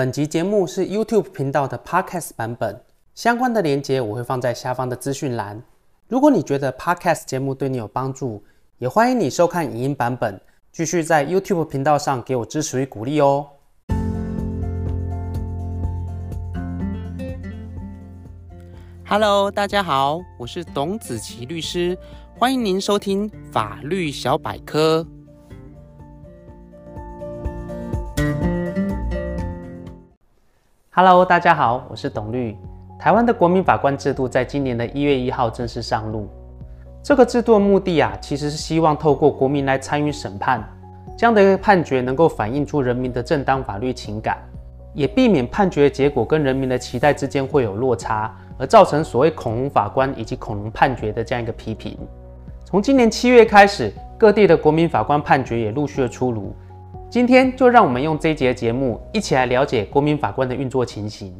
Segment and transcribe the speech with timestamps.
[0.00, 2.80] 本集节目是 YouTube 频道的 Podcast 版本，
[3.14, 5.62] 相关的连接我会放在下方的资讯栏。
[6.08, 8.42] 如果你觉得 Podcast 节目对你有帮助，
[8.78, 10.40] 也欢迎你收看影音版本，
[10.72, 13.46] 继续在 YouTube 频道上给我支持与鼓励哦。
[19.06, 21.98] Hello，大家好，我是董子琪律师，
[22.38, 25.06] 欢迎您收听法律小百科。
[31.02, 32.54] Hello，大家好，我是董律。
[32.98, 36.28] 台湾的国民法官制度在今年的一月一号正式上路。
[37.02, 40.62] 这个制度的目的啊，其实是希望透过国民来参与审判，
[41.16, 44.36] 这样的一个判决能够反映出人民的正当法律情感，
[44.92, 48.30] 也避免判决结果跟人民的期待之间会有落差。
[48.58, 51.96] 而造成所谓“恐龙法官”以及“恐龙判决”的这样一个批评。
[52.62, 56.54] 从今年七月开始，各地的国民法官判决也陆续的出炉。
[57.10, 61.34] 今天就让我们用这一节节目，一起来了解国民法官的运作情形。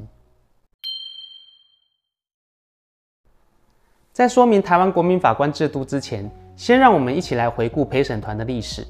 [4.13, 8.85] 在说明台湾国民法官制度之前，先让我们一起来回顾陪审团的历史。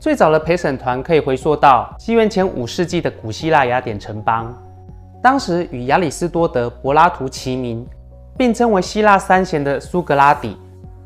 [0.00, 4.50] 最早的陪审团可以回溯到西元前五世纪的古希腊雅典城邦。
[5.22, 7.86] 当时与亚里斯多德、柏拉图齐名，
[8.38, 10.56] 并称为希腊三贤的苏格拉底，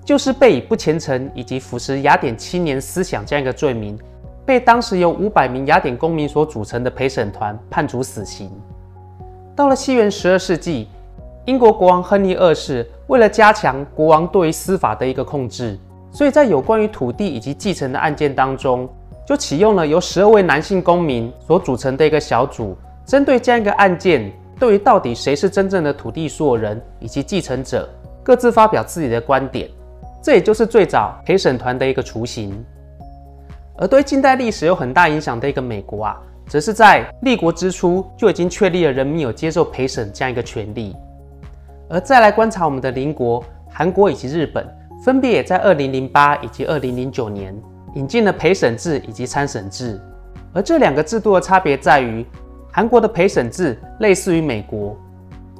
[0.04, 3.98] 就是被以不虔诚以及腐蚀雅典青年思想这样一个罪名，
[4.46, 8.50] 被当时由五百名雅典公民所组成的陪审团判处死刑。
[9.56, 10.88] 到了西元十二世纪，
[11.46, 15.76] 英国国王亨利二世为了加强国王对于司法的一个控制，
[16.12, 18.88] 所以在有关于土地以及继承的案件当中，
[19.26, 22.76] 就启用了由十二位男性公民所组成的一个小组。
[23.04, 27.88] 针对这样一个案件，对于到底谁是真正的土地所有人以及继承者，
[28.22, 29.68] 各自发表自己的观点，
[30.22, 32.64] 这也就是最早陪审团的一个雏形。
[33.78, 36.16] 而对近代历史有很大影响的一个美国啊，
[36.48, 40.94] 则是在立国之初就已经确立了人民有接受陪审这样一个权利。
[41.88, 44.66] 而再来观察我们的邻国韩国以及日本，
[45.04, 47.54] 分别也在二零零八以及二零零九年
[47.94, 50.00] 引进了陪审制以及参审制。
[50.52, 52.26] 而这两个制度的差别在于。
[52.72, 54.94] 韩国的陪审制类似于美国，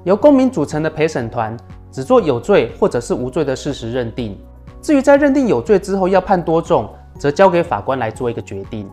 [0.04, 1.56] 由公民组成的陪审团
[1.91, 4.38] 只做有罪或者是无罪的事实认定。
[4.83, 6.87] 至于在认定有罪之后要判多重，
[7.19, 8.88] 则交给法官来做一个决定。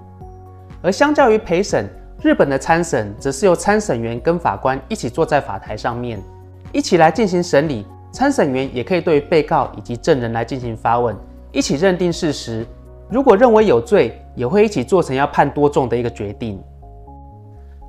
[0.82, 1.88] 而相较于陪审，
[2.22, 6.22] 日本的参审则是由参审员跟法官一起坐在法台上面，
[6.72, 7.86] 一起来进行审理。
[8.12, 11.16] 参审员也可以对被告以及证人来进行发问，
[11.52, 12.66] 一起认定事实。
[13.10, 16.62] 如果认为有罪，也会一起做成要判多重的一个决定。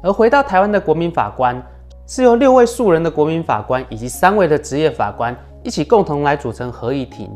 [0.03, 1.63] 而回到台湾的国民法官，
[2.07, 7.31] 是由六位素人的国民法官以及三位的职业法官一起共同来组成合议庭，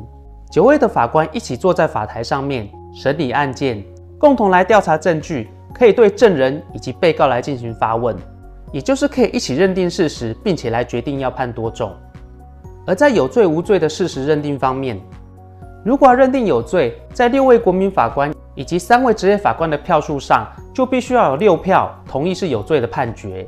[0.50, 3.84] 九位的法官一起坐在法台上面审理案件，
[4.19, 8.16] 共同来调查证据，可以对证人以及被告来进行发问，
[8.72, 11.93] 也就是可以一起认定事实，并且来决定要判多重。
[12.87, 14.98] 而在有罪无罪的事实认定方面，
[15.84, 23.47] 如果要认定有罪，在六位国民法官以及三位职业法官的票数上，就必须要有六票同意是有罪的判决，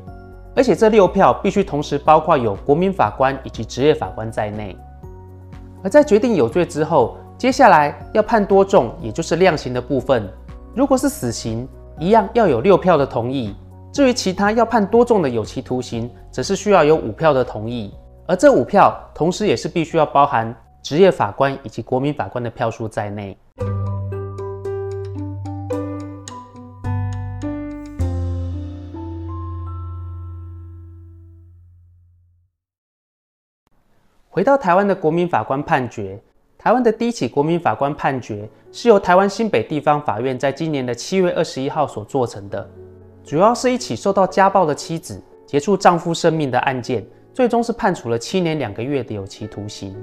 [0.54, 4.76] 而且这六票必须同时包括有国民法官以及职业法官在内。
[5.82, 10.30] 而在决定有罪之后，接下来要判多重，也就是量刑的部分。
[10.76, 11.66] 如果是死刑，
[11.98, 13.54] 一样要有六票的同意；
[13.90, 17.94] 至于其他要判多重的有期徒刑，则是需要有五票的同意。
[18.26, 23.34] 而这五票同时也是必须要包含职业法官以及国民法官的票数在内。
[34.28, 36.22] 回到台湾的国民法官判决，
[36.62, 42.68] 台湾的第一起国民法官判决是由台湾新北地方法院在今年的七月二十一号所做成的，
[43.24, 49.96] 主要是一起受到家暴的妻子结束丈夫生命的案件，最终是判处了七年两个月的有期徒刑。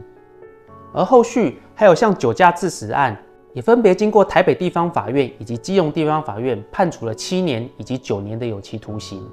[0.96, 3.16] 而后续还有像酒驾致死案，
[3.54, 9.24] 也分别经过台北地方法院以及基隆地方法院判处了七年以及九年的有期徒刑。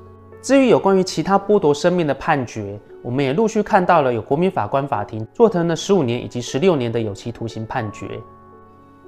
[0.44, 8.20] 至于有关于其他剥夺生命的判决，我们也陆续看到了有国民法官法庭做成了十五年以及十六年的有期徒刑判决。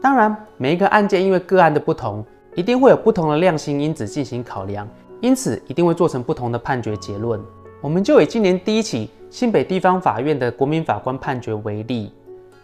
[0.00, 2.24] 当然，每一个案件因为个案的不同，
[2.54, 4.88] 一定会有不同的量刑因子进行考量，
[5.20, 7.38] 因此一定会做成不同的判决结论。
[7.82, 12.14] 我们就以今年第一起新北地方法院的国民法官判决为例，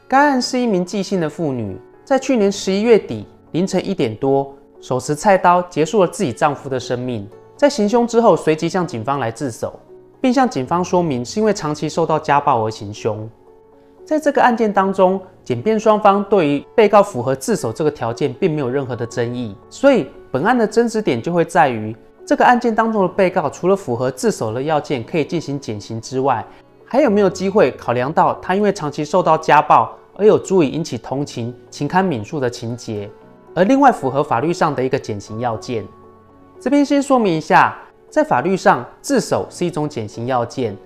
[0.09, 1.77] 该案是一名纪姓的妇女，
[2.07, 7.29] 在去年十一月底凌晨一点多，手持菜刀结束了自己丈夫的生命。
[7.62, 9.79] 在行凶之后，随即向警方来自首，
[10.20, 13.31] 并向警方说明是因为长期受到家暴而行凶。
[14.05, 26.44] 在这个案件当中，检辩双方对于被告符合自首这个条件并没有任何的争议，所以本案的争执点就会在于这个案件当中的被告除了符合自首的要件可以进行减刑之外，
[26.85, 33.08] 还有没有机会考量到他因为长期受到家暴而有足以引起同情、情堪悯恕的情节，
[33.55, 35.87] 而另外符合法律上的一个减刑要件？
[36.62, 37.76] 这边先说明一下，
[38.09, 40.76] 在法律上，自首是一种减刑要件。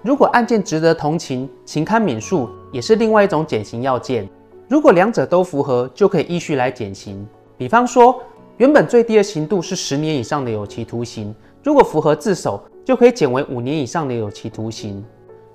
[0.00, 4.26] 如果案件值得同情、情堪免恕，也是另外一种减刑要件。
[4.66, 7.28] 如果两者都符合，就可以依序来减刑。
[7.58, 8.18] 比方说，
[8.56, 15.04] 原本最低的刑度是十年以上的有期徒刑，如果符合自首，就可以减为五年以上的有期徒刑。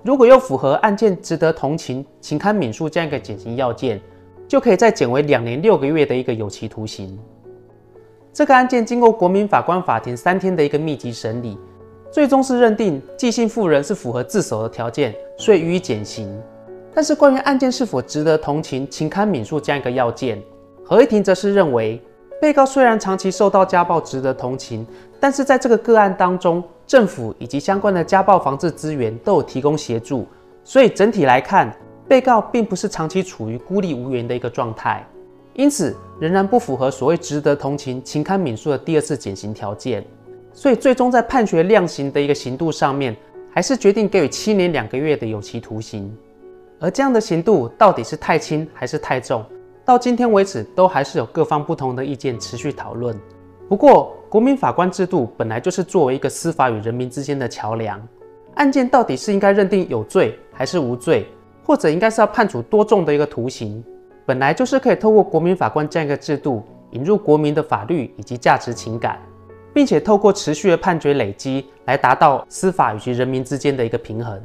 [0.04, 4.00] 如果又符合案件值得同情、情堪免恕这样一个减刑要件，
[4.46, 7.18] 就可以再减为两年六个月的一个有期徒刑。
[8.34, 11.58] 这个案件经过国民法官法庭三天的一个密集审理，
[12.10, 16.40] 最终是认定纪姓妇人是符合自首的条件，所以予以减刑。
[16.94, 20.42] 但是关于案件是否值得同情、情堪悯恕这样一个要件，
[20.82, 22.00] 合议庭则是认为，
[22.40, 24.86] 被告虽然长期受到家暴值得同情，
[25.20, 30.26] 但是在这个个案当中，政府以及相关的家暴防治资源都有提供协助，
[30.64, 31.70] 所以整体来看，
[32.08, 35.06] 被告并不是长期处于孤立无援的一个状态。
[35.54, 40.02] 因此，仍然不符合所谓值得同情、情堪悯恕的第二次减刑条件，
[40.52, 43.14] 所以最终在判决量刑的一个刑度上面，
[43.50, 46.10] 还是决定给予七年两个月的有期徒刑。
[46.80, 49.44] 而这样的刑度到底是太轻还是太重，
[49.84, 53.14] 到今天为止都还是有各方不同的意见持续讨论。
[53.68, 58.00] 不过，国民法官制度本来就是作为一个司法与人民之间的桥梁，
[58.54, 61.26] 案件到底是应该认定有罪还是无罪，
[61.62, 63.84] 或者应该是要判处多重的一个徒刑？
[64.24, 69.20] 本来就是可以透过国民法官这样一个制度，引入国民的法律以及价值情感，
[69.74, 74.40] 并且透过持续的判决累积，来达到司法以及人民之间的一个平衡。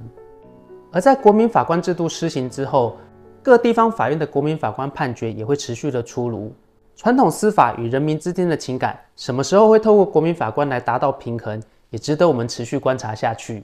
[0.91, 2.97] 而在国民法官制度施行之后，
[3.43, 6.51] 各地方法院的国民法官判决也会持续的出炉。
[6.95, 13.63] 传统司法与人民之间的情感，什么时候会透过国民法官来达到平衡，也值得我们持续观察下去。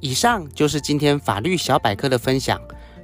[0.00, 2.60] 以上就是今天法律小百科的分享。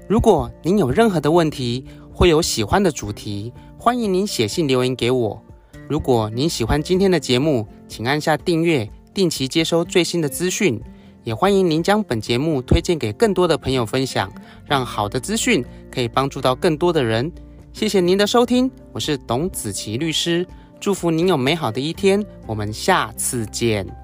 [0.08, 5.42] 如果您有任何的问题，或有喜欢的主题，欢迎您写信留言给我。
[5.88, 10.80] 如果您喜欢今天的节目，请按下订阅，定期接收最新的资讯。
[11.24, 14.30] 也欢迎您将本节目推荐给更多的朋友分享，
[14.66, 17.32] 让好的资讯可以帮助到更多的人。
[17.72, 20.46] 谢谢您的收听，我是董子琪律师，
[20.78, 24.03] 祝福您有美好的一天，我们下次见。